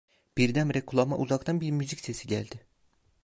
[0.37, 2.65] Birdenbire kulağıma uzaktan bir müzik sesi geldi.